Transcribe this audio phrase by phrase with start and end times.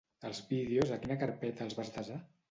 [0.27, 2.17] Els vídeos a quina carpeta els vas desar?